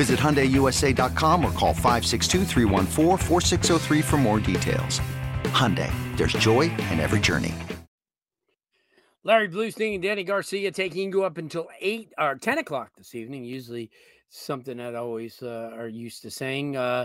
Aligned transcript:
Visit 0.00 0.18
HyundaiUSA.com 0.18 1.44
or 1.44 1.52
call 1.52 1.74
562 1.74 2.46
for 4.02 4.16
more 4.16 4.40
details. 4.40 4.98
Hyundai, 5.52 5.92
there's 6.16 6.32
joy 6.32 6.62
in 6.90 7.00
every 7.00 7.20
journey. 7.20 7.54
Larry 9.24 9.50
Blustein 9.50 9.96
and 9.96 10.02
Danny 10.02 10.24
Garcia 10.24 10.70
taking 10.70 11.12
you 11.12 11.24
up 11.24 11.36
until 11.36 11.68
8 11.78 12.14
or 12.16 12.34
10 12.36 12.56
o'clock 12.56 12.92
this 12.96 13.14
evening. 13.14 13.44
Usually 13.44 13.90
something 14.30 14.78
that 14.78 14.94
always 14.94 15.42
uh, 15.42 15.70
are 15.74 15.88
used 15.88 16.22
to 16.22 16.30
saying. 16.30 16.78
Uh, 16.78 17.04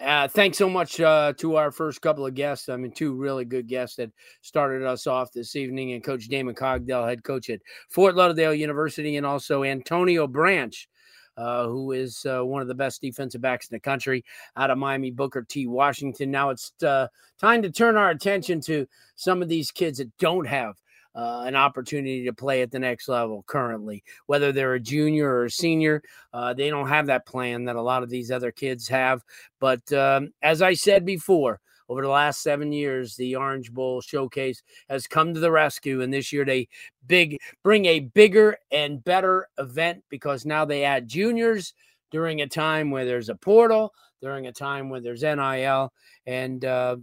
uh, 0.00 0.26
thanks 0.26 0.56
so 0.56 0.70
much 0.70 0.98
uh, 0.98 1.34
to 1.36 1.56
our 1.56 1.70
first 1.70 2.00
couple 2.00 2.24
of 2.24 2.34
guests. 2.34 2.70
I 2.70 2.78
mean, 2.78 2.92
two 2.92 3.12
really 3.12 3.44
good 3.44 3.66
guests 3.66 3.96
that 3.96 4.12
started 4.40 4.82
us 4.82 5.06
off 5.06 5.30
this 5.30 5.56
evening, 5.56 5.92
and 5.92 6.02
Coach 6.02 6.28
Damon 6.28 6.54
Cogdell, 6.54 7.06
head 7.06 7.22
coach 7.22 7.50
at 7.50 7.60
Fort 7.90 8.14
Lauderdale 8.14 8.54
University, 8.54 9.18
and 9.18 9.26
also 9.26 9.62
Antonio 9.62 10.26
Branch, 10.26 10.88
uh, 11.36 11.66
who 11.66 11.92
is 11.92 12.26
uh, 12.26 12.44
one 12.44 12.62
of 12.62 12.68
the 12.68 12.74
best 12.74 13.00
defensive 13.00 13.40
backs 13.40 13.68
in 13.68 13.74
the 13.74 13.80
country 13.80 14.24
out 14.56 14.70
of 14.70 14.78
Miami, 14.78 15.10
Booker 15.10 15.42
T. 15.48 15.66
Washington. 15.66 16.30
Now 16.30 16.50
it's 16.50 16.72
uh, 16.82 17.08
time 17.38 17.62
to 17.62 17.70
turn 17.70 17.96
our 17.96 18.10
attention 18.10 18.60
to 18.62 18.86
some 19.16 19.42
of 19.42 19.48
these 19.48 19.70
kids 19.70 19.98
that 19.98 20.16
don't 20.18 20.46
have 20.46 20.76
uh, 21.14 21.42
an 21.44 21.56
opportunity 21.56 22.24
to 22.24 22.32
play 22.32 22.62
at 22.62 22.70
the 22.70 22.78
next 22.78 23.08
level 23.08 23.44
currently, 23.46 24.02
whether 24.26 24.52
they're 24.52 24.74
a 24.74 24.80
junior 24.80 25.28
or 25.28 25.44
a 25.46 25.50
senior. 25.50 26.02
Uh, 26.32 26.54
they 26.54 26.70
don't 26.70 26.88
have 26.88 27.06
that 27.06 27.26
plan 27.26 27.64
that 27.64 27.76
a 27.76 27.82
lot 27.82 28.02
of 28.02 28.10
these 28.10 28.30
other 28.30 28.52
kids 28.52 28.88
have. 28.88 29.22
But 29.58 29.92
um, 29.92 30.32
as 30.42 30.62
I 30.62 30.74
said 30.74 31.04
before, 31.04 31.60
over 31.90 32.02
the 32.02 32.08
last 32.08 32.42
seven 32.42 32.70
years, 32.70 33.16
the 33.16 33.34
Orange 33.34 33.72
Bowl 33.72 34.00
showcase 34.00 34.62
has 34.88 35.08
come 35.08 35.34
to 35.34 35.40
the 35.40 35.50
rescue. 35.50 36.02
And 36.02 36.14
this 36.14 36.32
year 36.32 36.44
they 36.44 36.68
big 37.08 37.36
bring 37.64 37.84
a 37.86 37.98
bigger 38.00 38.56
and 38.70 39.02
better 39.02 39.48
event 39.58 40.04
because 40.08 40.46
now 40.46 40.64
they 40.64 40.84
add 40.84 41.08
juniors 41.08 41.74
during 42.12 42.42
a 42.42 42.46
time 42.46 42.92
where 42.92 43.04
there's 43.04 43.28
a 43.28 43.34
portal, 43.34 43.92
during 44.22 44.46
a 44.46 44.52
time 44.52 44.88
when 44.88 45.02
there's 45.02 45.22
NIL. 45.22 45.92
And 46.26 46.64
uh, 46.64 46.96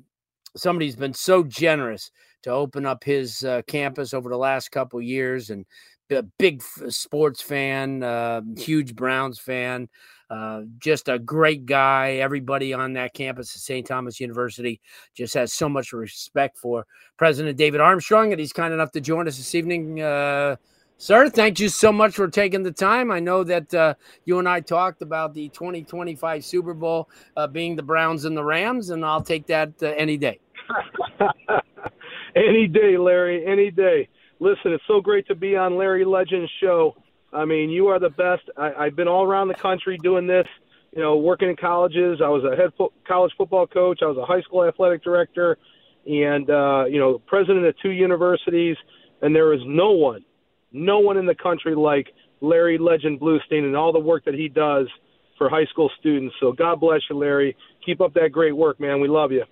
somebody's 0.56 0.96
been 0.96 1.14
so 1.14 1.44
generous 1.44 2.10
to 2.44 2.52
open 2.52 2.86
up 2.86 3.04
his 3.04 3.44
uh, 3.44 3.64
campus 3.68 4.14
over 4.14 4.30
the 4.30 4.38
last 4.38 4.72
couple 4.72 5.02
years 5.02 5.50
and 5.50 5.66
a 6.12 6.24
big 6.40 6.64
sports 6.88 7.42
fan, 7.42 8.02
uh, 8.04 8.40
huge 8.56 8.96
Browns 8.96 9.38
fan. 9.38 9.90
Uh, 10.30 10.64
just 10.80 11.08
a 11.08 11.18
great 11.18 11.66
guy. 11.66 12.16
Everybody 12.16 12.74
on 12.74 12.94
that 12.94 13.14
campus 13.14 13.56
at 13.56 13.62
St. 13.62 13.88
Thomas 13.88 14.20
University 14.20 14.82
just 15.14 15.34
has 15.36 15.54
so 15.54 15.70
much 15.70 15.94
respect 15.94 16.58
for 16.58 16.86
President 17.18 17.58
David 17.58 17.80
Armstrong, 17.80 18.34
and 18.34 18.40
he's 18.40 18.54
kind 18.54 18.74
enough 18.74 18.92
to 18.92 19.02
join 19.02 19.28
us 19.28 19.38
this 19.38 19.56
evening. 19.56 20.02
Uh, 20.02 20.58
sir, 20.98 21.30
thank 21.30 21.60
you 21.60 21.70
so 21.70 21.94
much 21.94 22.16
for 22.16 22.28
taking 22.28 22.62
the 22.62 22.72
time. 22.72 23.10
I 23.10 23.20
know 23.20 23.44
that 23.46 23.74
uh, 23.74 23.94
you 24.26 24.40
and 24.40 24.50
I 24.50 24.60
talked 24.60 25.02
about 25.02 25.34
the 25.34 25.48
2025 25.50 26.44
Super 26.44 26.74
Bowl 26.74 27.10
uh, 27.38 27.48
being 27.48 27.76
the 27.76 27.84
Browns 27.84 28.26
and 28.26 28.36
the 28.36 28.44
Rams, 28.44 28.90
and 28.90 29.06
I'll 29.06 29.24
take 29.24 29.48
that 29.48 29.72
uh, 29.82 29.88
any 29.98 30.18
day. 30.18 30.40
any 32.36 32.68
day, 32.68 32.98
Larry, 32.98 33.46
any 33.46 33.72
day. 33.72 34.10
Listen, 34.40 34.74
it's 34.74 34.84
so 34.88 35.02
great 35.02 35.26
to 35.28 35.36
be 35.36 35.56
on 35.56 35.78
Larry 35.78 36.06
Legend's 36.06 36.52
show. 36.62 36.96
I 37.34 37.46
mean, 37.46 37.70
you 37.70 37.88
are 37.88 38.00
the 38.00 38.10
best. 38.10 38.44
I, 38.58 38.74
I've 38.74 38.96
been 38.96 39.08
all 39.08 39.26
around 39.26 39.50
the 39.50 39.56
country 39.56 39.98
doing 39.98 40.28
this. 40.28 40.48
You 40.96 41.02
know, 41.04 41.18
working 41.18 41.50
in 41.50 41.56
colleges. 41.58 42.22
I 42.24 42.30
was 42.30 42.44
a 42.44 42.56
head 42.56 42.72
fo- 42.78 42.94
college 43.08 43.34
football 43.38 43.68
coach. 43.68 44.00
I 44.02 44.06
was 44.06 44.18
a 44.18 44.26
high 44.26 44.42
school 44.42 44.64
athletic 44.64 45.04
director, 45.04 45.58
and 46.06 46.50
uh, 46.50 46.86
you 46.86 47.00
know, 47.00 47.20
president 47.20 47.66
of 47.66 47.76
two 47.84 47.92
universities. 47.92 48.78
And 49.22 49.36
there 49.36 49.54
is 49.54 49.62
no 49.66 49.92
one, 49.92 50.24
no 50.72 51.00
one 51.00 51.18
in 51.18 51.26
the 51.26 51.36
country 51.36 51.76
like 51.76 52.08
Larry 52.40 52.78
Legend 52.78 53.20
Blustein 53.20 53.64
and 53.64 53.76
all 53.76 53.92
the 53.92 54.00
work 54.00 54.26
that 54.26 54.36
he 54.36 54.48
does 54.48 54.88
for 55.38 55.50
high 55.50 55.66
school 55.66 55.92
students. 56.00 56.36
So 56.40 56.52
God 56.52 56.80
bless 56.80 57.02
you, 57.10 57.18
Larry. 57.18 57.56
Keep 57.86 58.02
up 58.02 58.14
that 58.14 58.32
great 58.32 58.56
work, 58.56 58.80
man. 58.80 59.02
We 59.02 59.08
love 59.08 59.32
you. 59.32 59.44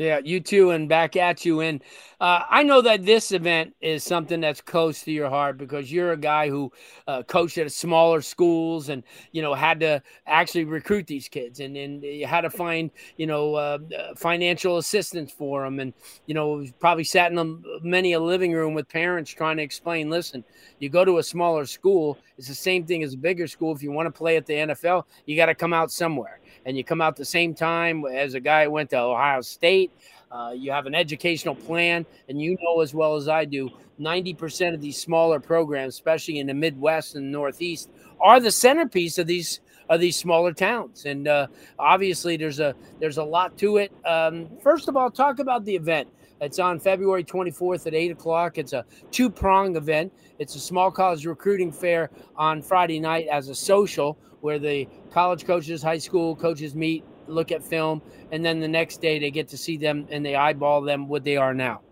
Yeah, 0.00 0.20
you 0.24 0.40
too, 0.40 0.70
and 0.70 0.88
back 0.88 1.14
at 1.14 1.44
you. 1.44 1.60
And 1.60 1.82
uh, 2.22 2.44
I 2.48 2.62
know 2.62 2.80
that 2.80 3.04
this 3.04 3.32
event 3.32 3.74
is 3.82 4.02
something 4.02 4.40
that's 4.40 4.62
close 4.62 5.02
to 5.02 5.12
your 5.12 5.28
heart 5.28 5.58
because 5.58 5.92
you're 5.92 6.12
a 6.12 6.16
guy 6.16 6.48
who 6.48 6.72
uh, 7.06 7.22
coached 7.24 7.58
at 7.58 7.70
smaller 7.70 8.22
schools 8.22 8.88
and 8.88 9.02
you 9.32 9.42
know 9.42 9.52
had 9.52 9.78
to 9.80 10.02
actually 10.26 10.64
recruit 10.64 11.06
these 11.06 11.28
kids 11.28 11.60
and 11.60 11.76
and 11.76 12.02
you 12.02 12.26
had 12.26 12.40
to 12.40 12.50
find 12.50 12.90
you 13.18 13.26
know 13.26 13.54
uh, 13.56 13.76
financial 14.16 14.78
assistance 14.78 15.32
for 15.32 15.64
them 15.64 15.80
and 15.80 15.92
you 16.24 16.32
know 16.32 16.64
probably 16.78 17.04
sat 17.04 17.30
in 17.30 17.36
a, 17.36 17.44
many 17.82 18.14
a 18.14 18.20
living 18.20 18.54
room 18.54 18.72
with 18.72 18.88
parents 18.88 19.30
trying 19.30 19.58
to 19.58 19.62
explain. 19.62 20.08
Listen, 20.08 20.42
you 20.78 20.88
go 20.88 21.04
to 21.04 21.18
a 21.18 21.22
smaller 21.22 21.66
school, 21.66 22.16
it's 22.38 22.48
the 22.48 22.54
same 22.54 22.86
thing 22.86 23.02
as 23.02 23.12
a 23.12 23.18
bigger 23.18 23.46
school. 23.46 23.74
If 23.74 23.82
you 23.82 23.92
want 23.92 24.06
to 24.06 24.18
play 24.18 24.38
at 24.38 24.46
the 24.46 24.54
NFL, 24.54 25.04
you 25.26 25.36
got 25.36 25.46
to 25.46 25.54
come 25.54 25.74
out 25.74 25.92
somewhere 25.92 26.39
and 26.66 26.76
you 26.76 26.84
come 26.84 27.00
out 27.00 27.16
the 27.16 27.24
same 27.24 27.54
time 27.54 28.04
as 28.04 28.34
a 28.34 28.40
guy 28.40 28.64
who 28.64 28.70
went 28.70 28.90
to 28.90 28.98
Ohio 28.98 29.40
State. 29.40 29.90
Uh, 30.30 30.52
you 30.56 30.70
have 30.70 30.86
an 30.86 30.94
educational 30.94 31.54
plan, 31.54 32.06
and 32.28 32.40
you 32.40 32.56
know 32.62 32.80
as 32.80 32.94
well 32.94 33.16
as 33.16 33.28
I 33.28 33.44
do, 33.44 33.68
90% 33.98 34.74
of 34.74 34.80
these 34.80 34.96
smaller 34.96 35.40
programs, 35.40 35.94
especially 35.94 36.38
in 36.38 36.46
the 36.46 36.54
Midwest 36.54 37.16
and 37.16 37.32
Northeast, 37.32 37.90
are 38.20 38.40
the 38.40 38.50
centerpiece 38.50 39.18
of 39.18 39.26
these 39.26 39.60
of 39.88 39.98
these 39.98 40.16
smaller 40.16 40.52
towns. 40.52 41.04
And 41.04 41.26
uh, 41.26 41.48
obviously, 41.78 42.36
there's 42.36 42.60
a 42.60 42.74
there's 43.00 43.18
a 43.18 43.24
lot 43.24 43.58
to 43.58 43.78
it. 43.78 43.92
Um, 44.06 44.48
first 44.62 44.88
of 44.88 44.96
all, 44.96 45.10
talk 45.10 45.40
about 45.40 45.64
the 45.64 45.74
event. 45.74 46.08
It's 46.40 46.58
on 46.58 46.80
February 46.80 47.22
24th 47.22 47.86
at 47.86 47.94
8 47.94 48.12
o'clock. 48.12 48.56
It's 48.56 48.72
a 48.72 48.84
two 49.10 49.28
prong 49.28 49.76
event. 49.76 50.12
It's 50.38 50.54
a 50.54 50.60
small 50.60 50.90
college 50.90 51.26
recruiting 51.26 51.70
fair 51.70 52.10
on 52.34 52.62
Friday 52.62 52.98
night 52.98 53.26
as 53.30 53.48
a 53.50 53.54
social 53.54 54.18
where 54.40 54.58
the 54.58 54.88
college 55.12 55.44
coaches, 55.44 55.82
high 55.82 55.98
school 55.98 56.34
coaches 56.34 56.74
meet, 56.74 57.04
look 57.26 57.52
at 57.52 57.62
film, 57.62 58.00
and 58.32 58.42
then 58.42 58.58
the 58.58 58.68
next 58.68 59.02
day 59.02 59.18
they 59.18 59.30
get 59.30 59.48
to 59.48 59.56
see 59.58 59.76
them 59.76 60.06
and 60.10 60.24
they 60.24 60.34
eyeball 60.34 60.80
them 60.80 61.08
what 61.08 61.24
they 61.24 61.36
are 61.36 61.52
now. 61.52 61.82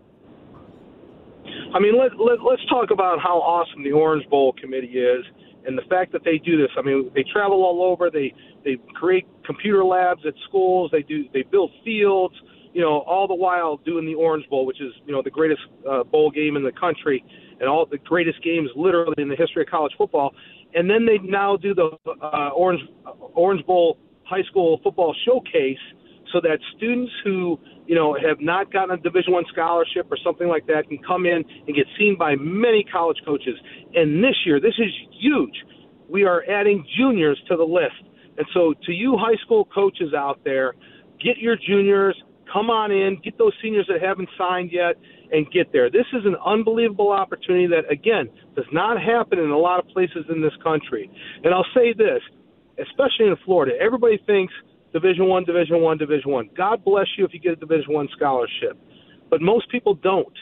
I 1.73 1.79
mean, 1.79 1.95
let, 1.95 2.19
let, 2.19 2.41
let's 2.41 2.65
talk 2.67 2.89
about 2.89 3.19
how 3.21 3.37
awesome 3.37 3.83
the 3.83 3.91
Orange 3.91 4.27
Bowl 4.29 4.53
committee 4.53 4.97
is 4.97 5.23
and 5.65 5.77
the 5.77 5.83
fact 5.83 6.11
that 6.13 6.23
they 6.23 6.39
do 6.39 6.57
this. 6.57 6.71
I 6.75 6.81
mean, 6.81 7.11
they 7.13 7.23
travel 7.31 7.63
all 7.63 7.83
over. 7.83 8.09
They 8.09 8.33
they 8.65 8.77
create 8.95 9.27
computer 9.45 9.85
labs 9.85 10.21
at 10.25 10.33
schools. 10.47 10.89
They 10.91 11.03
do 11.03 11.25
they 11.33 11.43
build 11.43 11.71
fields. 11.85 12.35
You 12.79 12.85
know, 12.85 12.99
all 12.99 13.27
the 13.27 13.35
while 13.35 13.77
doing 13.77 14.05
the 14.05 14.15
Orange 14.15 14.47
Bowl, 14.49 14.65
which 14.65 14.79
is 14.79 14.93
you 15.05 15.13
know 15.13 15.21
the 15.21 15.29
greatest 15.29 15.61
uh, 15.89 16.03
bowl 16.03 16.31
game 16.31 16.55
in 16.55 16.63
the 16.63 16.71
country, 16.71 17.23
and 17.59 17.67
all 17.67 17.85
the 17.85 17.97
greatest 17.97 18.41
games 18.41 18.69
literally 18.75 19.15
in 19.17 19.27
the 19.27 19.35
history 19.35 19.63
of 19.63 19.69
college 19.69 19.93
football 19.97 20.33
and 20.73 20.89
then 20.89 21.05
they 21.05 21.17
now 21.19 21.57
do 21.57 21.73
the 21.73 21.89
uh, 22.07 22.49
Orange 22.49 22.81
Orange 23.33 23.65
Bowl 23.65 23.97
high 24.23 24.43
school 24.43 24.79
football 24.83 25.15
showcase, 25.25 25.77
so 26.31 26.39
that 26.41 26.59
students 26.77 27.11
who 27.23 27.59
you 27.87 27.95
know 27.95 28.13
have 28.13 28.39
not 28.39 28.71
gotten 28.71 28.91
a 28.91 28.97
Division 28.97 29.33
One 29.33 29.45
scholarship 29.51 30.07
or 30.11 30.17
something 30.23 30.47
like 30.47 30.67
that 30.67 30.87
can 30.87 30.99
come 30.99 31.25
in 31.25 31.43
and 31.67 31.75
get 31.75 31.85
seen 31.97 32.15
by 32.17 32.35
many 32.35 32.85
college 32.91 33.17
coaches. 33.25 33.55
And 33.95 34.23
this 34.23 34.35
year, 34.45 34.59
this 34.59 34.75
is 34.77 34.91
huge. 35.19 35.55
We 36.07 36.23
are 36.23 36.43
adding 36.49 36.85
juniors 36.97 37.41
to 37.49 37.57
the 37.57 37.63
list, 37.63 38.01
and 38.37 38.45
so 38.53 38.73
to 38.85 38.91
you 38.91 39.17
high 39.17 39.37
school 39.43 39.65
coaches 39.65 40.13
out 40.15 40.39
there, 40.43 40.73
get 41.23 41.37
your 41.37 41.55
juniors, 41.55 42.15
come 42.51 42.69
on 42.69 42.91
in, 42.91 43.19
get 43.23 43.37
those 43.37 43.53
seniors 43.61 43.87
that 43.87 44.01
haven't 44.01 44.29
signed 44.37 44.71
yet 44.71 44.95
and 45.31 45.49
get 45.51 45.71
there. 45.71 45.89
This 45.89 46.07
is 46.13 46.25
an 46.25 46.35
unbelievable 46.45 47.11
opportunity 47.11 47.67
that, 47.67 47.91
again, 47.91 48.29
does 48.55 48.65
not 48.71 49.01
happen 49.01 49.39
in 49.39 49.49
a 49.49 49.57
lot 49.57 49.79
of 49.79 49.87
places 49.89 50.25
in 50.29 50.41
this 50.41 50.53
country. 50.63 51.09
And 51.43 51.53
I'll 51.53 51.65
say 51.73 51.93
this 51.93 52.21
especially 52.79 53.27
in 53.27 53.35
Florida. 53.45 53.73
Everybody 53.79 54.19
thinks 54.25 54.53
Division 54.93 55.27
One, 55.27 55.43
Division 55.43 55.81
One, 55.81 55.97
Division 55.97 56.31
One. 56.31 56.49
God 56.55 56.83
bless 56.83 57.07
you 57.17 57.25
if 57.25 57.33
you 57.33 57.39
get 57.39 57.53
a 57.53 57.55
Division 57.55 57.93
One 57.93 58.07
scholarship, 58.15 58.77
but 59.29 59.41
most 59.41 59.69
people 59.69 59.93
don't. 59.95 60.33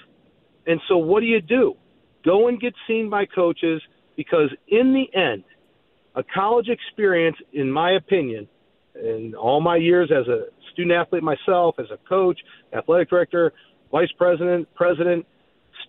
And 0.65 0.79
so, 0.87 0.97
what 0.97 1.21
do 1.21 1.25
you 1.25 1.41
do? 1.41 1.75
Go 2.23 2.47
and 2.47 2.59
get 2.59 2.73
seen 2.87 3.09
by 3.09 3.25
coaches 3.25 3.81
because, 4.15 4.49
in 4.67 4.93
the 4.93 5.17
end, 5.17 5.43
a 6.15 6.23
college 6.23 6.67
experience, 6.67 7.37
in 7.53 7.71
my 7.71 7.91
opinion, 7.91 8.47
in 8.95 9.35
all 9.35 9.61
my 9.61 9.77
years 9.77 10.11
as 10.11 10.27
a 10.27 10.45
student 10.77 10.95
athlete 10.95 11.23
myself, 11.23 11.75
as 11.79 11.87
a 11.91 11.97
coach, 12.07 12.39
athletic 12.71 13.09
director, 13.09 13.51
vice 13.91 14.11
president, 14.15 14.67
president, 14.75 15.25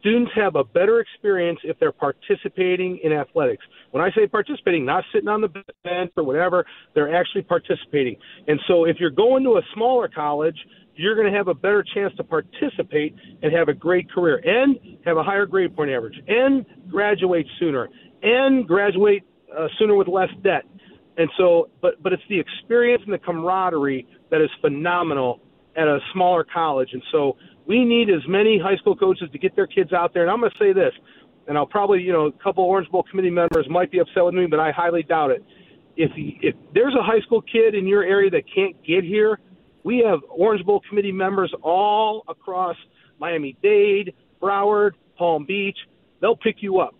students 0.00 0.30
have 0.34 0.56
a 0.56 0.64
better 0.64 1.00
experience 1.00 1.58
if 1.62 1.78
they're 1.78 1.92
participating 1.92 2.98
in 3.02 3.12
athletics. 3.12 3.64
When 3.90 4.02
I 4.02 4.10
say 4.12 4.26
participating, 4.26 4.86
not 4.86 5.04
sitting 5.12 5.28
on 5.28 5.42
the 5.42 5.48
bench 5.84 6.12
or 6.16 6.24
whatever, 6.24 6.64
they're 6.94 7.14
actually 7.14 7.42
participating. 7.42 8.16
And 8.46 8.58
so 8.66 8.84
if 8.86 8.96
you're 8.98 9.10
going 9.10 9.44
to 9.44 9.58
a 9.58 9.62
smaller 9.74 10.08
college, 10.08 10.56
you're 10.94 11.14
going 11.14 11.30
to 11.30 11.36
have 11.36 11.48
a 11.48 11.54
better 11.54 11.84
chance 11.94 12.14
to 12.16 12.24
participate 12.24 13.14
and 13.42 13.52
have 13.52 13.68
a 13.68 13.74
great 13.74 14.10
career 14.10 14.40
and 14.44 14.78
have 15.04 15.16
a 15.16 15.22
higher 15.22 15.46
grade 15.46 15.76
point 15.76 15.90
average 15.90 16.18
and 16.26 16.64
graduate 16.90 17.46
sooner 17.60 17.88
and 18.22 18.66
graduate 18.66 19.22
uh, 19.56 19.68
sooner 19.78 19.94
with 19.94 20.08
less 20.08 20.30
debt. 20.42 20.64
And 21.18 21.28
so, 21.36 21.68
but 21.82 22.02
but 22.02 22.12
it's 22.12 22.22
the 22.28 22.38
experience 22.38 23.02
and 23.04 23.12
the 23.12 23.18
camaraderie 23.18 24.06
that 24.30 24.40
is 24.40 24.50
phenomenal 24.60 25.40
at 25.76 25.88
a 25.88 25.98
smaller 26.12 26.44
college. 26.44 26.90
And 26.92 27.02
so, 27.12 27.36
we 27.66 27.84
need 27.84 28.08
as 28.08 28.22
many 28.26 28.58
high 28.58 28.76
school 28.76 28.96
coaches 28.96 29.28
to 29.32 29.38
get 29.38 29.54
their 29.54 29.66
kids 29.66 29.92
out 29.92 30.14
there. 30.14 30.22
And 30.22 30.30
I'm 30.30 30.40
going 30.40 30.50
to 30.50 30.58
say 30.58 30.72
this, 30.72 30.92
and 31.48 31.58
I'll 31.58 31.66
probably, 31.66 32.00
you 32.00 32.12
know, 32.12 32.26
a 32.26 32.32
couple 32.32 32.64
Orange 32.64 32.88
Bowl 32.90 33.04
committee 33.10 33.30
members 33.30 33.66
might 33.68 33.90
be 33.90 33.98
upset 33.98 34.24
with 34.24 34.34
me, 34.34 34.46
but 34.46 34.60
I 34.60 34.70
highly 34.70 35.02
doubt 35.02 35.30
it. 35.32 35.44
If 35.96 36.12
if 36.16 36.54
there's 36.72 36.94
a 36.94 37.02
high 37.02 37.20
school 37.20 37.42
kid 37.42 37.74
in 37.74 37.86
your 37.86 38.04
area 38.04 38.30
that 38.30 38.44
can't 38.54 38.76
get 38.86 39.02
here, 39.02 39.40
we 39.82 39.98
have 40.06 40.20
Orange 40.28 40.64
Bowl 40.64 40.80
committee 40.88 41.12
members 41.12 41.52
all 41.62 42.22
across 42.28 42.76
Miami 43.18 43.56
Dade, 43.62 44.14
Broward, 44.40 44.92
Palm 45.16 45.44
Beach. 45.44 45.78
They'll 46.20 46.36
pick 46.36 46.56
you 46.60 46.78
up. 46.78 46.94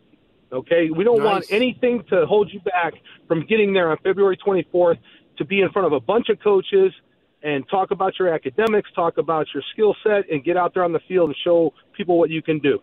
Okay, 0.53 0.91
we 0.91 1.05
don't 1.05 1.19
nice. 1.19 1.25
want 1.25 1.47
anything 1.51 2.03
to 2.09 2.25
hold 2.27 2.51
you 2.53 2.61
back 2.61 2.95
from 3.27 3.47
getting 3.47 3.73
there 3.73 3.91
on 3.91 3.99
February 4.03 4.37
24th 4.37 4.99
to 5.37 5.45
be 5.45 5.61
in 5.61 5.71
front 5.71 5.87
of 5.87 5.93
a 5.93 6.01
bunch 6.01 6.29
of 6.31 6.41
coaches 6.41 6.93
and 7.43 7.69
talk 7.69 7.91
about 7.91 8.19
your 8.19 8.33
academics, 8.33 8.91
talk 8.95 9.19
about 9.19 9.47
your 9.53 9.63
skill 9.73 9.95
set, 10.03 10.29
and 10.31 10.43
get 10.43 10.57
out 10.57 10.75
there 10.75 10.85
on 10.85 10.93
the 10.93 11.01
field 11.07 11.29
and 11.29 11.37
show 11.45 11.73
people 11.97 12.19
what 12.19 12.31
you 12.31 12.43
can 12.43 12.59
do. 12.59 12.81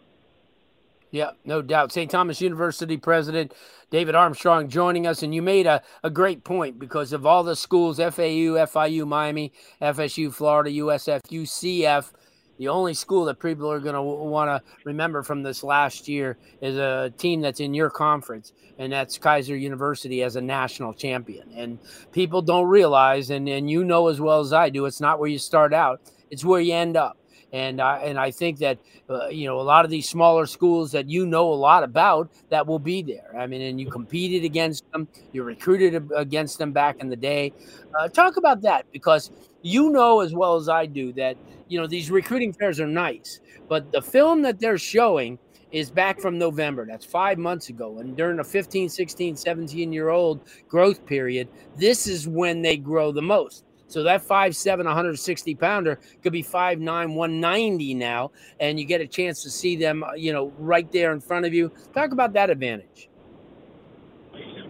Yeah, 1.12 1.32
no 1.46 1.62
doubt. 1.62 1.92
St. 1.92 2.12
Thomas 2.12 2.42
University 2.42 2.98
president 2.98 3.54
David 3.90 4.16
Armstrong 4.16 4.68
joining 4.68 5.08
us. 5.08 5.24
And 5.24 5.34
you 5.34 5.42
made 5.42 5.66
a, 5.66 5.82
a 6.04 6.10
great 6.10 6.44
point 6.44 6.78
because 6.78 7.14
of 7.14 7.26
all 7.26 7.44
the 7.44 7.56
schools 7.56 7.98
FAU, 7.98 8.58
FIU, 8.68 9.08
Miami, 9.08 9.54
FSU, 9.82 10.34
Florida, 10.34 10.72
USF, 10.72 11.22
UCF 11.32 12.12
the 12.58 12.68
only 12.68 12.94
school 12.94 13.26
that 13.26 13.40
people 13.40 13.70
are 13.72 13.80
going 13.80 13.96
to 13.96 14.02
want 14.02 14.50
to 14.50 14.62
remember 14.84 15.24
from 15.24 15.44
this 15.44 15.64
last 15.64 16.08
year 16.08 16.38
is 16.62 16.78
a 16.78 17.14
team 17.18 17.42
that's 17.42 17.60
in 17.60 17.74
your 17.74 17.90
conference, 17.90 18.54
and 18.78 18.92
that's 18.92 19.18
Keiser 19.18 19.60
University 19.60 20.24
as 20.24 20.36
a 20.36 20.42
national 20.42 20.94
champion. 20.94 21.52
And 21.56 21.80
people 22.12 22.42
don't 22.42 22.68
realize, 22.68 23.30
and, 23.30 23.48
and 23.50 23.70
you 23.70 23.84
know 23.84 24.08
as 24.08 24.22
well 24.22 24.40
as 24.40 24.54
I 24.54 24.70
do, 24.70 24.86
it's 24.86 25.02
not 25.02 25.20
where 25.20 25.30
you 25.30 25.40
start 25.40 25.74
out, 25.74 26.02
it's 26.30 26.46
where 26.46 26.62
you 26.62 26.74
end 26.74 26.98
up. 26.98 27.18
And 27.56 27.82
I, 27.82 28.00
and 28.00 28.20
I 28.20 28.32
think 28.32 28.58
that, 28.60 28.78
uh, 29.10 29.28
you 29.28 29.48
know, 29.48 29.60
a 29.60 29.64
lot 29.64 29.86
of 29.86 29.92
these 29.92 30.10
smaller 30.10 30.46
schools 30.46 30.92
that 30.92 31.08
you 31.08 31.26
know 31.26 31.52
a 31.52 31.56
lot 31.56 31.84
about 31.84 32.30
that 32.50 32.68
will 32.68 32.80
be 32.80 33.02
there. 33.02 33.32
I 33.38 33.48
mean, 33.48 33.62
and 33.62 33.80
you 33.80 33.90
competed 33.90 34.44
against 34.44 34.84
them, 34.92 35.08
you 35.32 35.44
recruited 35.44 36.12
against 36.16 36.58
them 36.58 36.74
back 36.74 37.00
in 37.00 37.10
the 37.10 37.16
day. 37.16 37.54
Uh, 37.98 38.10
talk 38.10 38.38
about 38.38 38.62
that 38.64 38.86
because 38.92 39.32
you 39.62 39.90
know 39.90 40.20
as 40.20 40.34
well 40.34 40.56
as 40.56 40.68
I 40.70 40.86
do 40.86 41.14
that– 41.14 41.38
you 41.68 41.80
know, 41.80 41.88
these 41.88 42.12
recruiting 42.12 42.54
fairs 42.54 42.80
are 42.80 42.88
nice, 42.88 43.40
but 43.68 43.92
the 43.92 44.02
film 44.02 44.42
that 44.44 44.60
they're 44.60 44.78
showing 44.78 45.40
is 45.72 45.90
back 45.90 46.20
from 46.22 46.38
November. 46.38 46.86
That's 46.86 47.06
five 47.06 47.38
months 47.38 47.70
ago. 47.70 48.00
And 48.00 48.16
during 48.16 48.40
a 48.40 48.44
15, 48.44 48.88
16, 48.88 49.36
17 49.36 49.92
year 49.92 50.10
old 50.10 50.42
growth 50.68 51.06
period, 51.06 51.48
this 51.76 52.08
is 52.08 52.28
when 52.28 52.62
they 52.62 52.78
grow 52.78 53.12
the 53.12 53.22
most. 53.22 53.66
So 53.88 54.04
that 54.04 54.24
5'7, 54.24 54.86
160 54.86 55.56
pounder 55.56 56.00
could 56.24 56.34
be 56.34 56.44
5'9, 56.44 56.80
190 57.14 57.94
now. 57.94 58.32
And 58.60 58.80
you 58.80 58.86
get 58.86 59.02
a 59.02 59.08
chance 59.08 59.44
to 59.44 59.50
see 59.50 59.76
them, 59.76 60.04
uh, 60.04 60.14
you 60.14 60.34
know, 60.34 60.52
right 60.58 60.92
there 60.92 61.14
in 61.14 61.22
front 61.22 61.46
of 61.46 61.54
you. 61.54 61.72
Talk 61.94 62.12
about 62.12 62.34
that 62.34 62.50
advantage. 62.50 63.10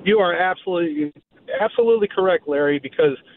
You 0.03 0.19
are 0.19 0.33
absolutely, 0.33 1.13
absolutely 1.59 2.07
correct, 2.07 2.47
Larry, 2.47 2.79
because– 2.79 3.17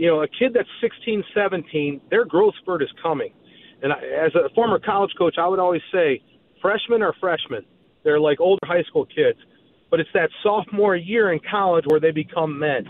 you 0.00 0.06
know, 0.06 0.22
a 0.22 0.28
kid 0.28 0.54
that's 0.54 0.68
16, 0.80 1.22
17, 1.34 2.00
their 2.08 2.24
growth 2.24 2.54
spurt 2.62 2.82
is 2.82 2.88
coming. 3.02 3.34
And 3.82 3.92
I, 3.92 3.98
as 3.98 4.34
a 4.34 4.48
former 4.54 4.78
college 4.78 5.10
coach, 5.18 5.34
I 5.38 5.46
would 5.46 5.58
always 5.58 5.82
say, 5.92 6.22
freshmen 6.62 7.02
are 7.02 7.12
freshmen. 7.20 7.66
They're 8.02 8.18
like 8.18 8.40
older 8.40 8.64
high 8.64 8.82
school 8.84 9.04
kids. 9.04 9.38
But 9.90 10.00
it's 10.00 10.08
that 10.14 10.30
sophomore 10.42 10.96
year 10.96 11.34
in 11.34 11.40
college 11.50 11.84
where 11.86 12.00
they 12.00 12.12
become 12.12 12.58
men. 12.58 12.88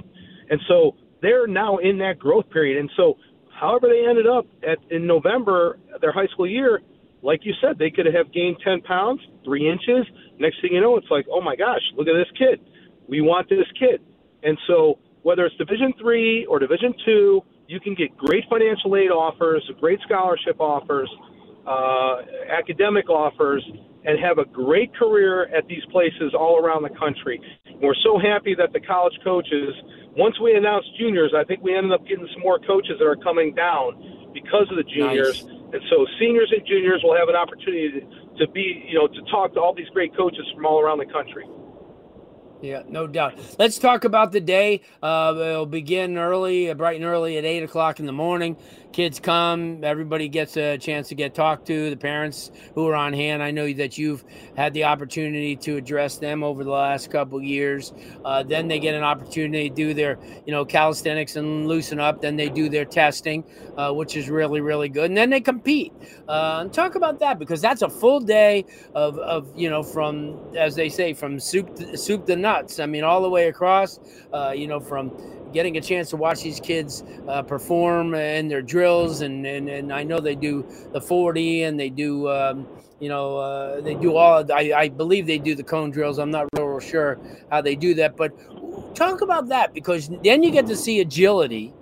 And 0.51 0.61
so 0.69 0.95
they're 1.23 1.47
now 1.47 1.79
in 1.79 1.99
that 1.99 2.19
growth 2.19 2.49
period. 2.51 2.79
And 2.79 2.91
so, 2.97 3.17
however 3.59 3.89
they 3.89 4.09
ended 4.09 4.27
up 4.27 4.47
at 4.67 4.79
in 4.91 5.07
November, 5.07 5.79
their 6.01 6.13
high 6.13 6.27
school 6.29 6.47
year, 6.47 6.81
like 7.23 7.41
you 7.45 7.53
said, 7.61 7.79
they 7.79 7.91
could 7.91 8.07
have 8.07 8.33
gained 8.33 8.57
10 8.65 8.83
pounds, 8.83 9.21
three 9.45 9.69
inches. 9.69 10.07
Next 10.39 10.61
thing 10.63 10.73
you 10.73 10.81
know, 10.81 10.97
it's 10.97 11.11
like, 11.11 11.27
oh 11.31 11.41
my 11.41 11.57
gosh, 11.57 11.83
look 11.97 12.09
at 12.09 12.15
this 12.15 12.31
kid. 12.39 12.61
We 13.09 13.21
want 13.21 13.49
this 13.49 13.67
kid. 13.79 14.01
And 14.43 14.57
so 14.67 14.99
whether 15.23 15.45
it's 15.45 15.57
Division 15.57 15.93
three 16.01 16.47
or 16.47 16.59
Division 16.59 16.95
two, 17.05 17.43
you 17.69 17.79
can 17.81 17.95
get 17.95 18.17
great 18.17 18.45
financial 18.49 18.97
aid 18.97 19.11
offers, 19.11 19.63
great 19.81 20.01
scholarship 20.01 20.61
offers, 20.61 21.11
uh, 21.67 22.23
academic 22.51 23.09
offers, 23.09 23.65
and 24.05 24.19
have 24.19 24.39
a 24.39 24.45
great 24.47 24.95
career 24.97 25.45
at 25.55 25.67
these 25.69 25.85
places 25.93 26.35
all 26.37 26.59
around 26.59 26.83
the 26.83 26.99
country. 26.99 27.41
We're 27.81 27.99
so 28.05 28.19
happy 28.19 28.55
that 28.55 28.73
the 28.73 28.81
college 28.81 29.19
coaches, 29.25 29.75
once 30.17 30.39
we 30.39 30.55
announced 30.55 30.89
juniors, 30.99 31.33
I 31.37 31.45
think 31.45 31.63
we 31.63 31.75
ended 31.75 31.93
up 31.93 32.07
getting 32.07 32.29
some 32.33 32.43
more 32.43 32.59
coaches 32.59 32.97
that 32.99 33.07
are 33.07 33.17
coming 33.17 33.55
down 33.55 34.31
because 34.35 34.69
of 34.71 34.77
the 34.77 34.85
juniors. 34.85 35.45
Nice. 35.45 35.57
And 35.73 35.83
so 35.89 36.07
seniors 36.19 36.53
and 36.53 36.67
juniors 36.67 37.01
will 37.03 37.17
have 37.17 37.29
an 37.29 37.37
opportunity 37.37 38.01
to, 38.01 38.01
to 38.45 38.53
be, 38.53 38.85
you 38.89 38.99
know, 38.99 39.07
to 39.07 39.23
talk 39.31 39.55
to 39.55 39.61
all 39.61 39.75
these 39.75 39.89
great 39.91 40.15
coaches 40.17 40.45
from 40.55 40.67
all 40.67 40.81
around 40.81 40.99
the 40.99 41.07
country. 41.07 41.47
Yeah, 42.63 42.83
no 42.89 43.07
doubt. 43.07 43.39
Let's 43.59 43.79
talk 43.79 44.05
about 44.05 44.33
the 44.33 44.41
day. 44.41 44.83
Uh, 45.03 45.35
it'll 45.37 45.67
begin 45.67 46.19
early, 46.19 46.73
bright 46.75 46.97
and 46.97 47.05
early 47.05 47.39
at 47.39 47.45
eight 47.45 47.63
o'clock 47.63 48.01
in 48.01 48.07
the 48.07 48.13
morning 48.13 48.57
kids 48.93 49.21
come, 49.21 49.83
everybody 49.85 50.29
gets 50.29 50.57
a 50.57 50.77
chance 50.79 51.09
to 51.09 51.15
get 51.15 51.35
talked 51.35 51.67
to, 51.67 51.91
the 51.91 51.97
parents 51.97 52.51
who 52.75 52.87
are 52.89 52.95
on 52.95 53.13
hand. 53.13 53.43
I 53.43 53.51
know 53.51 53.73
that 53.73 53.99
you've 53.99 54.25
had 54.57 54.75
the 54.75 54.85
opportunity 54.85 55.57
to 55.57 55.77
address 55.77 56.19
them 56.19 56.43
over 56.43 56.65
the 56.65 56.71
last 56.71 57.11
couple 57.11 57.43
years. 57.43 57.93
Uh, 58.25 58.43
then 58.43 58.69
they 58.69 58.79
get 58.79 58.95
an 58.95 59.03
opportunity 59.03 59.69
to 59.69 59.75
do 59.75 59.95
their, 59.95 60.19
you 60.45 60.53
know, 60.53 60.65
calisthenics 60.65 61.37
and 61.37 61.67
loosen 61.67 62.01
up. 62.01 62.21
Then 62.21 62.37
they 62.37 62.49
do 62.49 62.69
their 62.69 62.85
testing, 62.85 63.45
uh, 63.77 63.93
which 63.93 64.17
is 64.17 64.29
really, 64.29 64.61
really 64.61 64.89
good. 64.89 65.07
And 65.07 65.17
then 65.17 65.31
they 65.31 65.41
compete. 65.41 65.93
Uh, 66.29 66.59
and 66.63 66.73
talk 66.73 66.95
about 66.95 67.21
that 67.21 67.39
because 67.39 67.61
that's 67.61 67.83
a 67.83 67.89
full 67.89 68.21
day 68.21 68.65
of, 68.95 69.19
of 69.19 69.57
you 69.57 69.71
know, 69.71 69.83
from, 69.83 70.39
as 70.57 70.75
they 70.75 70.89
say, 70.89 71.13
from 71.13 71.39
soup 71.39 71.75
to, 71.77 71.97
soup 71.97 72.27
to 72.27 72.37
nuts. 72.51 72.81
I 72.81 72.87
mean, 72.87 73.05
all 73.05 73.23
the 73.23 73.31
way 73.31 73.49
across, 73.49 74.01
uh, 74.33 74.53
you 74.57 74.67
know, 74.67 74.81
from 74.81 75.13
getting 75.53 75.77
a 75.77 75.81
chance 75.81 76.11
to 76.11 76.17
watch 76.17 76.43
these 76.43 76.61
kids 76.61 77.03
uh, 77.29 77.43
perform 77.43 78.15
in 78.15 78.49
their 78.49 78.63
drills, 78.63 79.21
and, 79.21 79.47
and 79.47 79.69
and 79.69 79.93
I 79.93 80.03
know 80.03 80.21
they 80.21 80.35
do 80.35 80.67
the 80.93 81.01
40 81.01 81.65
and 81.65 81.79
they 81.79 81.91
do 81.91 82.29
um, 82.29 82.67
you 83.01 83.09
know 83.09 83.39
uh, 83.39 83.81
they 83.81 83.95
do 83.95 84.17
all. 84.17 84.45
I, 84.53 84.73
I 84.85 84.89
believe 84.89 85.27
they 85.27 85.39
do 85.39 85.55
the 85.55 85.63
cone 85.63 85.91
drills. 85.91 86.19
I'm 86.19 86.31
not 86.31 86.47
real, 86.57 86.67
real 86.67 86.81
sure 86.81 87.19
how 87.51 87.61
they 87.61 87.77
do 87.77 87.95
that, 87.95 88.17
but 88.17 88.31
talk 88.95 89.21
about 89.23 89.49
that 89.49 89.75
because 89.75 90.11
then 90.23 90.43
you 90.43 90.51
get 90.51 90.67
to 90.67 90.77
see 90.77 91.01
agility 91.01 91.73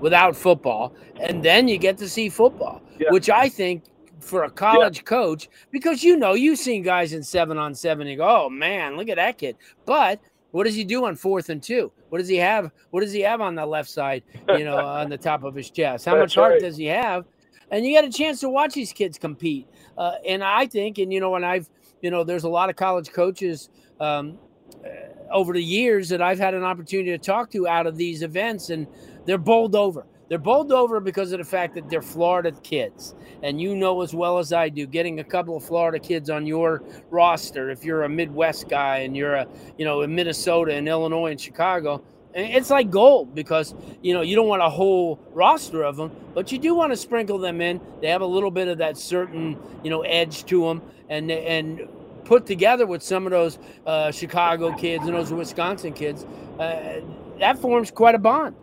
without 0.00 0.36
football, 0.36 0.94
and 1.20 1.42
then 1.42 1.68
you 1.68 1.78
get 1.78 1.98
to 1.98 2.08
see 2.08 2.28
football, 2.28 2.80
yeah. 2.98 3.10
which 3.10 3.28
I 3.30 3.48
think 3.48 3.84
for 4.28 4.44
a 4.44 4.50
college 4.50 4.98
yeah. 4.98 5.02
coach 5.02 5.48
because 5.70 6.04
you 6.04 6.16
know 6.16 6.34
you've 6.34 6.58
seen 6.58 6.82
guys 6.82 7.12
in 7.12 7.22
seven 7.22 7.58
on 7.58 7.74
seven. 7.74 8.06
You 8.06 8.18
go, 8.18 8.44
oh 8.44 8.50
man, 8.50 8.96
look 8.96 9.08
at 9.08 9.16
that 9.16 9.38
kid, 9.38 9.56
but 9.86 10.20
what 10.50 10.64
does 10.64 10.74
he 10.74 10.84
do 10.84 11.04
on 11.04 11.16
fourth 11.16 11.50
and 11.50 11.62
two? 11.62 11.92
What 12.08 12.18
does 12.18 12.28
he 12.28 12.36
have? 12.36 12.70
What 12.90 13.00
does 13.00 13.12
he 13.12 13.20
have 13.20 13.40
on 13.40 13.54
the 13.54 13.66
left 13.66 13.90
side? 13.90 14.22
You 14.48 14.64
know, 14.64 14.78
on 14.86 15.10
the 15.10 15.18
top 15.18 15.44
of 15.44 15.54
his 15.54 15.70
chest. 15.70 16.04
How 16.04 16.16
much 16.16 16.34
heart 16.34 16.52
right. 16.52 16.60
does 16.60 16.76
he 16.76 16.86
have? 16.86 17.24
And 17.70 17.84
you 17.84 17.92
get 17.92 18.04
a 18.04 18.10
chance 18.10 18.40
to 18.40 18.48
watch 18.48 18.74
these 18.74 18.92
kids 18.92 19.18
compete. 19.18 19.68
Uh, 19.96 20.14
and 20.26 20.42
I 20.42 20.66
think, 20.66 20.98
and 20.98 21.12
you 21.12 21.20
know, 21.20 21.30
when 21.30 21.44
I've, 21.44 21.68
you 22.00 22.10
know, 22.10 22.24
there's 22.24 22.44
a 22.44 22.48
lot 22.48 22.70
of 22.70 22.76
college 22.76 23.12
coaches 23.12 23.68
um, 24.00 24.38
uh, 24.84 24.88
over 25.30 25.52
the 25.52 25.62
years 25.62 26.08
that 26.08 26.22
I've 26.22 26.38
had 26.38 26.54
an 26.54 26.64
opportunity 26.64 27.10
to 27.10 27.18
talk 27.18 27.50
to 27.50 27.68
out 27.68 27.86
of 27.86 27.96
these 27.96 28.22
events, 28.22 28.70
and 28.70 28.86
they're 29.26 29.36
bowled 29.36 29.74
over. 29.74 30.06
They're 30.28 30.38
bowled 30.38 30.72
over 30.72 31.00
because 31.00 31.32
of 31.32 31.38
the 31.38 31.44
fact 31.44 31.74
that 31.74 31.88
they're 31.88 32.02
Florida 32.02 32.52
kids. 32.62 33.14
And 33.42 33.60
you 33.60 33.74
know 33.74 34.02
as 34.02 34.14
well 34.14 34.38
as 34.38 34.52
I 34.52 34.68
do, 34.68 34.86
getting 34.86 35.20
a 35.20 35.24
couple 35.24 35.56
of 35.56 35.64
Florida 35.64 35.98
kids 35.98 36.28
on 36.28 36.46
your 36.46 36.82
roster, 37.10 37.70
if 37.70 37.84
you're 37.84 38.02
a 38.02 38.08
Midwest 38.08 38.68
guy 38.68 38.98
and 38.98 39.16
you're 39.16 39.34
a, 39.34 39.46
you 39.78 39.84
know, 39.84 40.02
in 40.02 40.14
Minnesota 40.14 40.74
and 40.74 40.86
Illinois 40.86 41.30
and 41.30 41.40
Chicago, 41.40 42.02
it's 42.34 42.70
like 42.70 42.90
gold 42.90 43.34
because 43.34 43.74
you 44.02 44.12
know 44.12 44.20
you 44.20 44.36
don't 44.36 44.48
want 44.48 44.62
a 44.62 44.68
whole 44.68 45.18
roster 45.32 45.82
of 45.82 45.96
them, 45.96 46.10
but 46.34 46.52
you 46.52 46.58
do 46.58 46.74
want 46.74 46.92
to 46.92 46.96
sprinkle 46.96 47.38
them 47.38 47.60
in. 47.60 47.80
They 48.00 48.08
have 48.08 48.20
a 48.20 48.26
little 48.26 48.50
bit 48.50 48.68
of 48.68 48.78
that 48.78 48.96
certain 48.96 49.58
you 49.82 49.90
know 49.90 50.02
edge 50.02 50.44
to 50.44 50.62
them, 50.62 50.82
and 51.08 51.30
and 51.30 51.88
put 52.24 52.44
together 52.44 52.86
with 52.86 53.02
some 53.02 53.24
of 53.26 53.32
those 53.32 53.58
uh, 53.86 54.10
Chicago 54.10 54.72
kids 54.76 55.06
and 55.06 55.16
those 55.16 55.32
Wisconsin 55.32 55.94
kids, 55.94 56.26
uh, 56.58 57.00
that 57.40 57.58
forms 57.58 57.90
quite 57.90 58.14
a 58.14 58.18
bond. 58.18 58.54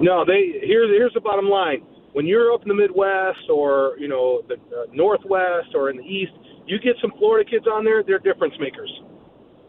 No, 0.00 0.24
they 0.24 0.58
here's 0.62 0.90
here's 0.90 1.14
the 1.14 1.20
bottom 1.20 1.48
line. 1.48 1.82
When 2.12 2.26
you're 2.26 2.52
up 2.52 2.62
in 2.62 2.68
the 2.68 2.74
Midwest 2.74 3.50
or 3.50 3.96
you 3.98 4.08
know 4.08 4.42
the 4.48 4.54
uh, 4.54 4.86
Northwest 4.92 5.74
or 5.74 5.90
in 5.90 5.96
the 5.96 6.04
East, 6.04 6.32
you 6.66 6.78
get 6.78 6.96
some 7.00 7.12
Florida 7.18 7.48
kids 7.48 7.66
on 7.66 7.84
there. 7.84 8.02
They're 8.02 8.18
difference 8.18 8.54
makers, 8.58 8.90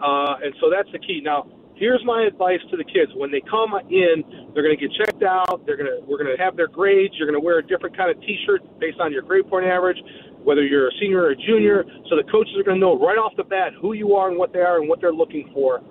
uh, 0.01 0.41
and 0.43 0.53
so 0.61 0.69
that's 0.69 0.89
the 0.91 0.99
key. 0.99 1.21
Now, 1.23 1.47
here's 1.75 2.01
my 2.05 2.23
advice 2.25 2.59
to 2.71 2.77
the 2.77 2.83
kids: 2.83 3.11
when 3.15 3.31
they 3.31 3.41
come 3.49 3.73
in, 3.89 4.23
they're 4.53 4.63
going 4.63 4.77
to 4.77 4.81
get 4.81 4.95
checked 4.97 5.23
out. 5.23 5.65
They're 5.65 5.77
going 5.77 5.89
to 5.89 6.01
we're 6.05 6.17
going 6.17 6.35
to 6.35 6.41
have 6.41 6.55
their 6.57 6.67
grades. 6.67 7.13
You're 7.17 7.29
going 7.29 7.39
to 7.39 7.45
wear 7.45 7.59
a 7.59 7.65
different 7.65 7.95
kind 7.95 8.09
of 8.09 8.19
T-shirt 8.21 8.61
based 8.79 8.99
on 8.99 9.13
your 9.13 9.21
grade 9.21 9.47
point 9.47 9.65
average, 9.65 9.97
whether 10.43 10.63
you're 10.65 10.89
a 10.89 10.95
senior 10.99 11.21
or 11.21 11.31
a 11.31 11.35
junior. 11.35 11.85
So 12.09 12.15
the 12.17 12.25
coaches 12.31 12.53
are 12.57 12.63
going 12.63 12.77
to 12.77 12.81
know 12.81 12.97
right 12.97 13.17
off 13.17 13.33
the 13.37 13.45
bat 13.45 13.73
who 13.79 13.93
you 13.93 14.15
are 14.15 14.29
and 14.29 14.37
what 14.37 14.53
they 14.53 14.61
are 14.61 14.79
and 14.79 14.89
what 14.89 15.01
they're 15.01 15.13
looking 15.13 15.49
for. 15.53 15.81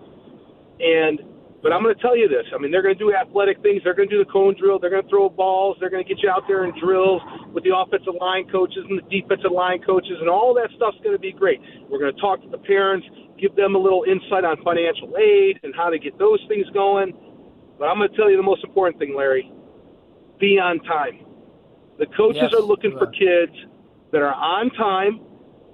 And 0.81 1.21
but 1.64 1.73
I'm 1.73 1.83
going 1.83 1.97
to 1.97 2.02
tell 2.04 2.12
you 2.12 2.28
this. 2.28 2.44
I 2.52 2.61
mean, 2.61 2.71
they're 2.71 2.85
going 2.85 2.94
to 2.94 3.00
do 3.00 3.16
athletic 3.16 3.64
things. 3.64 3.80
They're 3.83 3.97
going 3.97 4.09
to 4.12 4.14
do 4.14 4.23
the 4.23 4.30
cone 4.30 4.54
drill. 4.61 4.78
They're 4.78 4.92
going 4.92 5.02
to 5.02 5.09
throw 5.09 5.33
balls. 5.33 5.78
They're 5.80 5.88
going 5.88 6.04
to 6.04 6.09
get 6.09 6.23
you 6.23 6.28
out 6.28 6.44
there 6.47 6.68
in 6.68 6.76
drills 6.78 7.23
with 7.56 7.64
the 7.64 7.73
offensive 7.73 8.21
line 8.21 8.44
coaches 8.52 8.85
and 8.85 9.00
the 9.00 9.09
defensive 9.09 9.50
line 9.50 9.80
coaches, 9.80 10.21
and 10.21 10.28
all 10.28 10.52
that 10.61 10.68
stuff's 10.76 11.00
going 11.00 11.16
to 11.16 11.23
be 11.23 11.33
great. 11.33 11.59
We're 11.88 11.99
going 11.99 12.14
to 12.14 12.21
talk 12.21 12.44
to 12.44 12.50
the 12.52 12.61
parents, 12.61 13.09
give 13.40 13.56
them 13.56 13.75
a 13.75 13.80
little 13.80 14.04
insight 14.04 14.44
on 14.44 14.62
financial 14.62 15.16
aid 15.16 15.59
and 15.64 15.75
how 15.75 15.88
to 15.88 15.99
get 15.99 16.18
those 16.21 16.44
things 16.47 16.68
going. 16.76 17.16
But 17.80 17.88
I'm 17.88 17.97
going 17.97 18.11
to 18.12 18.16
tell 18.16 18.30
you 18.30 18.37
the 18.37 18.44
most 18.44 18.62
important 18.62 19.00
thing, 19.00 19.16
Larry 19.16 19.50
be 20.38 20.59
on 20.59 20.80
time. 20.80 21.25
The 21.99 22.06
coaches 22.06 22.42
yes, 22.42 22.54
are 22.54 22.61
looking 22.61 22.92
for 22.92 23.06
kids 23.06 23.52
that 24.12 24.21
are 24.21 24.35
on 24.35 24.71
time, 24.71 25.21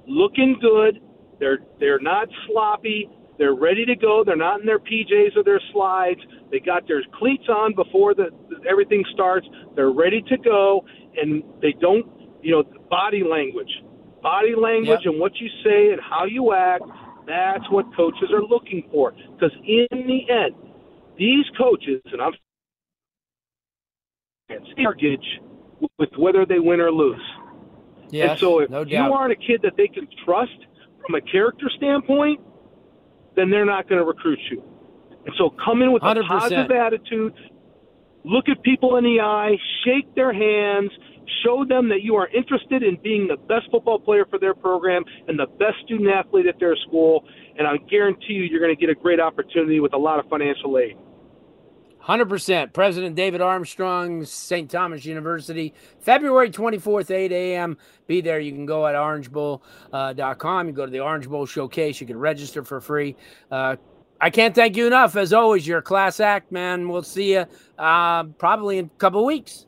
looking 0.06 0.59
good. 0.61 1.00
They're 1.38 1.61
they're 1.78 2.00
not 2.00 2.28
sloppy. 2.47 3.09
They're 3.40 3.54
ready 3.54 3.85
to 3.87 3.97
go. 3.97 4.23
They're 4.25 4.37
not 4.37 4.61
in 4.61 4.66
their 4.66 4.78
PJs 4.78 5.37
or 5.37 5.42
their 5.42 5.61
slides. 5.73 6.20
They 6.52 6.61
got 6.61 6.87
their 6.87 7.02
cleats 7.18 7.49
on 7.49 7.75
before 7.75 8.14
the, 8.14 8.28
everything 8.68 9.02
starts. 9.12 9.49
They're 9.75 9.90
ready 9.90 10.23
to 10.28 10.37
go, 10.37 10.85
and 11.16 11.42
they 11.61 11.75
don't, 11.80 12.06
you 12.40 12.52
know, 12.52 12.62
body 12.88 13.25
language, 13.25 13.82
body 14.23 14.54
language, 14.54 15.00
yep. 15.04 15.12
and 15.12 15.18
what 15.18 15.32
you 15.40 15.49
say 15.64 15.90
and 15.90 16.00
how 16.00 16.26
you 16.26 16.52
act 16.52 16.85
that's 17.30 17.70
what 17.70 17.87
coaches 17.94 18.30
are 18.32 18.42
looking 18.42 18.88
for. 18.90 19.12
Because 19.12 19.56
in 19.64 19.87
the 19.90 20.20
end, 20.28 20.54
these 21.16 21.44
coaches, 21.56 22.02
and 22.12 22.20
I'm 22.20 22.32
mortgage 24.76 25.40
with 25.99 26.11
whether 26.18 26.44
they 26.44 26.59
win 26.59 26.80
or 26.80 26.90
lose. 26.90 27.20
Yes, 28.11 28.30
and 28.30 28.40
so 28.40 28.59
if 28.59 28.70
no 28.70 28.82
you 28.82 28.99
aren't 28.99 29.32
a 29.32 29.37
kid 29.37 29.61
that 29.62 29.76
they 29.76 29.87
can 29.87 30.09
trust 30.25 30.59
from 31.06 31.14
a 31.14 31.20
character 31.20 31.70
standpoint, 31.76 32.40
then 33.37 33.50
they're 33.50 33.64
not 33.64 33.88
going 33.88 34.00
to 34.00 34.04
recruit 34.04 34.38
you. 34.50 34.62
And 35.26 35.34
so 35.38 35.50
come 35.64 35.82
in 35.82 35.92
with 35.92 36.02
100%. 36.02 36.25
a 36.25 36.28
positive 36.28 36.70
attitude, 36.70 37.34
look 38.25 38.49
at 38.49 38.62
people 38.62 38.96
in 38.96 39.04
the 39.04 39.20
eye, 39.20 39.56
shake 39.84 40.14
their 40.14 40.32
hands, 40.32 40.90
Show 41.44 41.64
them 41.64 41.88
that 41.88 42.02
you 42.02 42.16
are 42.16 42.28
interested 42.28 42.82
in 42.82 42.99
being 43.02 43.28
the 43.28 43.37
best 43.37 43.70
football 43.70 43.99
player 43.99 44.25
for 44.28 44.38
their 44.38 44.54
program 44.54 45.04
and 45.28 45.38
the 45.38 45.46
best 45.46 45.76
student 45.84 46.10
athlete 46.10 46.46
at 46.46 46.58
their 46.58 46.76
school. 46.88 47.25
And 47.58 47.66
I 47.66 47.76
guarantee 47.88 48.34
you, 48.34 48.44
you're 48.44 48.60
going 48.60 48.75
to 48.75 48.80
get 48.80 48.90
a 48.90 48.99
great 48.99 49.20
opportunity 49.20 49.80
with 49.80 49.94
a 49.94 49.99
lot 49.99 50.18
of 50.18 50.26
financial 50.28 50.78
aid. 50.78 50.96
100%. 52.02 52.73
President 52.73 53.14
David 53.14 53.40
Armstrong, 53.40 54.25
St. 54.25 54.71
Thomas 54.71 55.04
University, 55.04 55.75
February 56.00 56.50
24th, 56.50 57.11
8 57.11 57.33
a.m. 57.33 57.76
Be 58.07 58.21
there. 58.21 58.40
You 58.40 58.52
can 58.52 58.66
go 58.66 58.87
at 58.87 58.95
orangebowl.com. 58.95 59.62
Uh, 59.92 60.69
you 60.69 60.73
go 60.73 60.87
to 60.87 60.92
the 60.92 61.00
Orange 61.00 61.28
Bowl 61.28 61.47
Showcase. 61.47 62.00
You 62.00 62.07
can 62.07 62.19
register 62.19 62.64
for 62.64 62.80
free. 62.80 63.16
Uh, 63.50 63.76
I 64.21 64.30
can't 64.30 64.54
thank 64.54 64.76
you 64.76 64.87
enough. 64.87 65.16
As 65.16 65.33
always, 65.33 65.66
you're 65.66 65.78
a 65.78 65.83
class 65.83 66.21
act, 66.21 66.52
man. 66.52 66.88
We'll 66.88 67.02
see 67.02 67.33
you 67.33 67.47
uh, 67.78 68.25
probably 68.25 68.78
in 68.78 68.87
a 68.87 68.99
couple 68.99 69.25
weeks. 69.25 69.66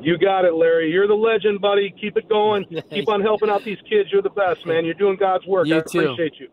You 0.00 0.18
got 0.18 0.44
it, 0.44 0.54
Larry. 0.54 0.90
You're 0.90 1.08
the 1.08 1.14
legend, 1.14 1.60
buddy. 1.60 1.92
Keep 2.00 2.16
it 2.18 2.28
going. 2.28 2.64
Keep 2.90 3.08
on 3.08 3.20
helping 3.20 3.48
out 3.48 3.64
these 3.64 3.78
kids. 3.88 4.10
You're 4.12 4.22
the 4.22 4.30
best, 4.30 4.66
man. 4.66 4.84
You're 4.84 4.94
doing 4.94 5.16
God's 5.16 5.46
work. 5.46 5.66
You 5.66 5.78
I 5.78 5.80
too. 5.80 6.00
appreciate 6.00 6.34
you. 6.38 6.48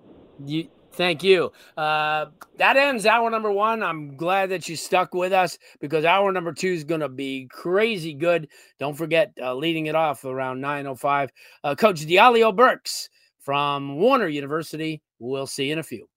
You 0.45 0.67
thank 0.93 1.23
you. 1.23 1.51
Uh, 1.75 2.27
that 2.57 2.77
ends 2.77 3.05
hour 3.05 3.29
number 3.29 3.51
one. 3.51 3.83
I'm 3.83 4.15
glad 4.15 4.49
that 4.49 4.67
you 4.69 4.75
stuck 4.75 5.13
with 5.13 5.33
us 5.33 5.57
because 5.79 6.05
hour 6.05 6.31
number 6.31 6.53
two 6.53 6.69
is 6.69 6.83
going 6.83 7.01
to 7.01 7.09
be 7.09 7.47
crazy 7.51 8.13
good. 8.13 8.47
Don't 8.79 8.95
forget, 8.95 9.33
uh, 9.41 9.53
leading 9.55 9.87
it 9.87 9.95
off 9.95 10.23
around 10.23 10.61
9:05, 10.61 11.29
uh, 11.63 11.75
Coach 11.75 12.01
Dialio 12.01 12.55
Burks 12.55 13.09
from 13.39 13.97
Warner 13.97 14.27
University. 14.27 15.01
We'll 15.19 15.47
see 15.47 15.67
you 15.67 15.73
in 15.73 15.79
a 15.79 15.83
few. 15.83 16.07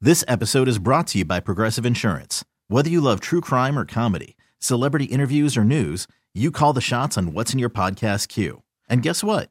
This 0.00 0.24
episode 0.28 0.68
is 0.68 0.78
brought 0.78 1.08
to 1.08 1.18
you 1.18 1.24
by 1.24 1.40
Progressive 1.40 1.84
Insurance. 1.84 2.44
Whether 2.68 2.90
you 2.90 3.00
love 3.00 3.20
true 3.20 3.40
crime 3.40 3.78
or 3.78 3.84
comedy 3.84 4.36
celebrity 4.60 5.06
interviews, 5.06 5.56
or 5.56 5.64
news, 5.64 6.06
you 6.34 6.50
call 6.50 6.72
the 6.72 6.80
shots 6.80 7.16
on 7.16 7.32
what's 7.32 7.52
in 7.52 7.58
your 7.58 7.70
podcast 7.70 8.28
queue. 8.28 8.62
And 8.88 9.02
guess 9.02 9.22
what? 9.24 9.50